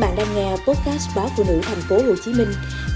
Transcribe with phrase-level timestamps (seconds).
[0.00, 2.48] bạn đang nghe podcast báo phụ nữ thành phố Hồ Chí Minh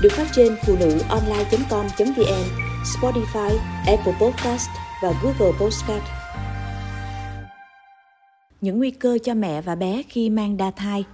[0.02, 2.44] được phát trên phụ nữ online.com.vn,
[2.84, 4.68] Spotify, Apple Podcast
[5.02, 6.04] và Google Podcast.
[8.60, 11.04] Những nguy cơ cho mẹ và bé khi mang đa thai.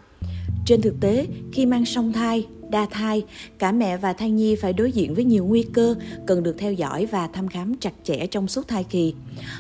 [0.67, 3.25] Trên thực tế, khi mang song thai, đa thai,
[3.59, 5.95] cả mẹ và thai nhi phải đối diện với nhiều nguy cơ
[6.27, 9.15] cần được theo dõi và thăm khám chặt chẽ trong suốt thai kỳ.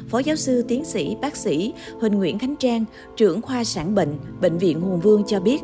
[0.09, 2.85] Phó giáo sư tiến sĩ bác sĩ Huỳnh Nguyễn Khánh Trang,
[3.17, 5.61] trưởng khoa sản bệnh, Bệnh viện Hùng Vương cho biết,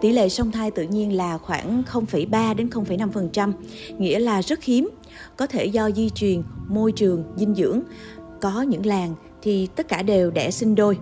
[0.00, 3.52] Tỷ lệ song thai tự nhiên là khoảng 0,3 đến 0,5%,
[3.98, 4.90] nghĩa là rất hiếm,
[5.36, 7.80] có thể do di truyền, môi trường, dinh dưỡng.
[8.40, 10.98] Có những làng thì tất cả đều đẻ sinh đôi.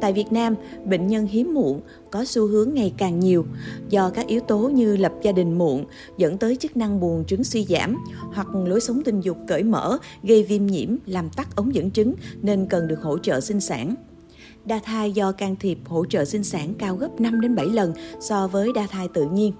[0.00, 1.80] Tại Việt Nam, bệnh nhân hiếm muộn
[2.10, 3.44] có xu hướng ngày càng nhiều
[3.88, 5.84] do các yếu tố như lập gia đình muộn
[6.18, 7.96] dẫn tới chức năng buồng trứng suy giảm
[8.32, 12.14] hoặc lối sống tình dục cởi mở gây viêm nhiễm làm tắc ống dẫn trứng
[12.42, 13.94] nên cần được hỗ trợ sinh sản.
[14.68, 17.92] Đa thai do can thiệp hỗ trợ sinh sản cao gấp 5 đến 7 lần
[18.20, 19.52] so với đa thai tự nhiên.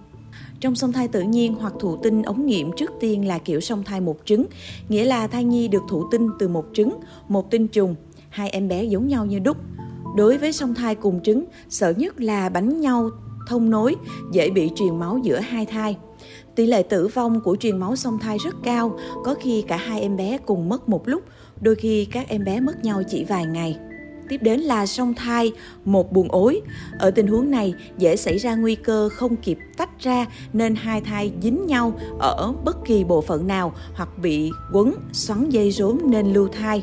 [0.61, 3.85] Trong song thai tự nhiên hoặc thụ tinh ống nghiệm trước tiên là kiểu song
[3.85, 4.47] thai một trứng,
[4.89, 6.91] nghĩa là thai nhi được thụ tinh từ một trứng,
[7.29, 7.95] một tinh trùng,
[8.29, 9.57] hai em bé giống nhau như đúc.
[10.17, 13.11] Đối với song thai cùng trứng, sợ nhất là bánh nhau
[13.49, 13.97] thông nối,
[14.33, 15.97] dễ bị truyền máu giữa hai thai.
[16.55, 20.01] Tỷ lệ tử vong của truyền máu song thai rất cao, có khi cả hai
[20.01, 21.23] em bé cùng mất một lúc,
[21.61, 23.79] đôi khi các em bé mất nhau chỉ vài ngày.
[24.29, 25.53] Tiếp đến là song thai,
[25.85, 26.61] một buồng ối.
[26.99, 31.01] Ở tình huống này dễ xảy ra nguy cơ không kịp tách ra nên hai
[31.01, 35.99] thai dính nhau ở bất kỳ bộ phận nào hoặc bị quấn, xoắn dây rốn
[36.05, 36.83] nên lưu thai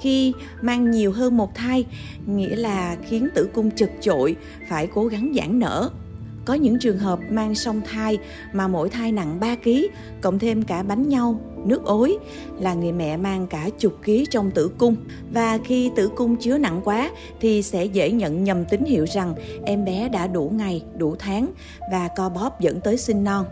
[0.00, 1.84] khi mang nhiều hơn một thai
[2.26, 4.36] nghĩa là khiến tử cung chật chội
[4.68, 5.90] phải cố gắng giãn nở
[6.46, 8.18] có những trường hợp mang song thai
[8.52, 9.70] mà mỗi thai nặng 3 kg,
[10.20, 12.18] cộng thêm cả bánh nhau, nước ối
[12.60, 14.96] là người mẹ mang cả chục ký trong tử cung
[15.32, 19.34] và khi tử cung chứa nặng quá thì sẽ dễ nhận nhầm tín hiệu rằng
[19.64, 21.48] em bé đã đủ ngày, đủ tháng
[21.92, 23.44] và co bóp dẫn tới sinh non.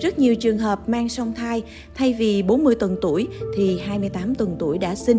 [0.00, 1.62] Rất nhiều trường hợp mang song thai
[1.94, 5.18] thay vì 40 tuần tuổi thì 28 tuần tuổi đã sinh.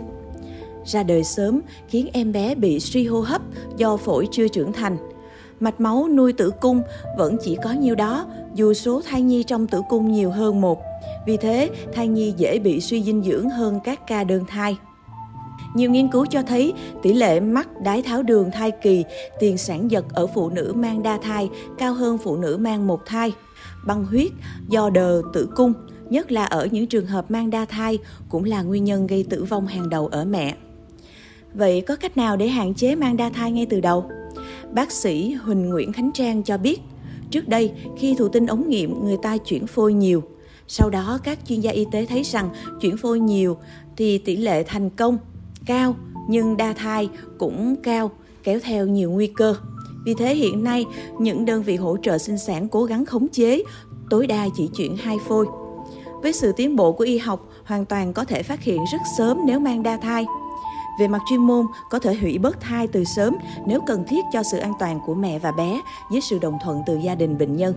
[0.86, 3.42] Ra đời sớm khiến em bé bị suy hô hấp
[3.78, 4.98] do phổi chưa trưởng thành
[5.60, 6.82] mạch máu nuôi tử cung
[7.18, 10.82] vẫn chỉ có nhiêu đó dù số thai nhi trong tử cung nhiều hơn một.
[11.26, 14.78] Vì thế, thai nhi dễ bị suy dinh dưỡng hơn các ca đơn thai.
[15.74, 19.06] Nhiều nghiên cứu cho thấy tỷ lệ mắc đái tháo đường thai kỳ,
[19.40, 23.06] tiền sản giật ở phụ nữ mang đa thai cao hơn phụ nữ mang một
[23.06, 23.34] thai.
[23.88, 24.32] Băng huyết
[24.70, 25.74] do đờ tử cung,
[26.10, 27.98] nhất là ở những trường hợp mang đa thai
[28.30, 30.56] cũng là nguyên nhân gây tử vong hàng đầu ở mẹ.
[31.54, 34.10] Vậy có cách nào để hạn chế mang đa thai ngay từ đầu?
[34.74, 36.82] Bác sĩ Huỳnh Nguyễn Khánh Trang cho biết,
[37.32, 40.24] trước đây khi thụ tinh ống nghiệm người ta chuyển phôi nhiều.
[40.68, 42.50] Sau đó các chuyên gia y tế thấy rằng
[42.82, 43.58] chuyển phôi nhiều
[43.98, 45.18] thì tỷ lệ thành công
[45.66, 45.96] cao
[46.28, 48.12] nhưng đa thai cũng cao
[48.44, 49.56] kéo theo nhiều nguy cơ.
[50.06, 50.86] Vì thế hiện nay
[51.20, 53.64] những đơn vị hỗ trợ sinh sản cố gắng khống chế
[54.10, 55.46] tối đa chỉ chuyển hai phôi.
[56.22, 59.40] Với sự tiến bộ của y học, hoàn toàn có thể phát hiện rất sớm
[59.46, 60.26] nếu mang đa thai.
[61.00, 64.44] Về mặt chuyên môn, có thể hủy bớt thai từ sớm nếu cần thiết cho
[64.44, 67.56] sự an toàn của mẹ và bé dưới sự đồng thuận từ gia đình bệnh
[67.56, 67.74] nhân.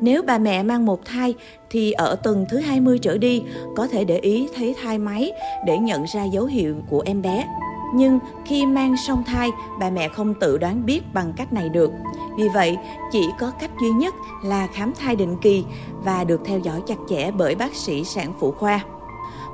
[0.00, 1.34] Nếu bà mẹ mang một thai
[1.70, 3.42] thì ở tuần thứ 20 trở đi
[3.76, 5.32] có thể để ý thấy thai máy
[5.66, 7.48] để nhận ra dấu hiệu của em bé.
[7.94, 11.90] Nhưng khi mang song thai, bà mẹ không tự đoán biết bằng cách này được.
[12.38, 12.76] Vì vậy,
[13.12, 14.14] chỉ có cách duy nhất
[14.44, 15.64] là khám thai định kỳ
[16.04, 18.84] và được theo dõi chặt chẽ bởi bác sĩ sản phụ khoa.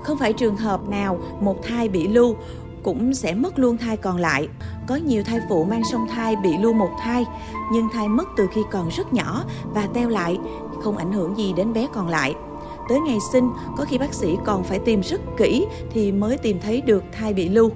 [0.02, 2.36] Không phải trường hợp nào một thai bị lưu
[2.82, 4.48] cũng sẽ mất luôn thai còn lại.
[4.86, 7.24] Có nhiều thai phụ mang song thai bị lưu một thai,
[7.72, 9.44] nhưng thai mất từ khi còn rất nhỏ
[9.74, 10.38] và teo lại,
[10.82, 12.34] không ảnh hưởng gì đến bé còn lại.
[12.88, 16.58] Tới ngày sinh, có khi bác sĩ còn phải tìm rất kỹ thì mới tìm
[16.62, 17.70] thấy được thai bị lưu.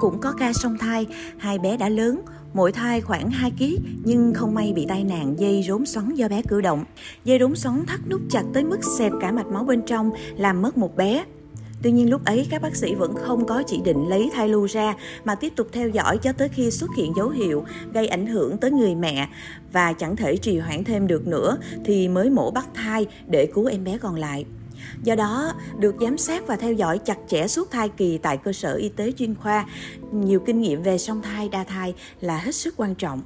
[0.00, 1.06] Cũng có ca song thai,
[1.38, 2.20] hai bé đã lớn,
[2.54, 3.64] mỗi thai khoảng 2 kg
[4.04, 6.84] nhưng không may bị tai nạn dây rốn xoắn do bé cử động.
[7.24, 10.62] Dây rốn xoắn thắt nút chặt tới mức xẹp cả mạch máu bên trong, làm
[10.62, 11.24] mất một bé.
[11.84, 14.66] Tuy nhiên lúc ấy các bác sĩ vẫn không có chỉ định lấy thai lưu
[14.66, 18.26] ra mà tiếp tục theo dõi cho tới khi xuất hiện dấu hiệu gây ảnh
[18.26, 19.28] hưởng tới người mẹ
[19.72, 23.66] và chẳng thể trì hoãn thêm được nữa thì mới mổ bắt thai để cứu
[23.66, 24.44] em bé còn lại.
[25.02, 28.52] Do đó, được giám sát và theo dõi chặt chẽ suốt thai kỳ tại cơ
[28.52, 29.66] sở y tế chuyên khoa,
[30.12, 33.22] nhiều kinh nghiệm về song thai đa thai là hết sức quan trọng.